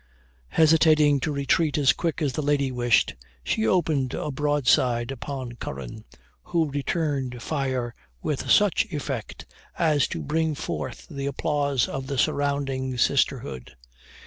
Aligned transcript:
Hesitating 0.47 1.19
to 1.19 1.31
retreat 1.31 1.77
as 1.77 1.93
quick 1.93 2.23
as 2.23 2.33
the 2.33 2.41
lady 2.41 2.71
wished, 2.71 3.13
she 3.43 3.67
opened 3.67 4.15
a 4.15 4.31
broadside 4.31 5.11
upon 5.11 5.51
Curran, 5.57 6.05
who 6.41 6.71
returned 6.71 7.43
fire 7.43 7.93
with 8.23 8.49
such 8.49 8.85
effect 8.85 9.45
as 9.77 10.07
to 10.07 10.23
bring 10.23 10.55
forth 10.55 11.05
the 11.07 11.27
applause 11.27 11.87
of 11.87 12.07
the 12.07 12.17
surrounding 12.17 12.97
sisterhood. 12.97 13.75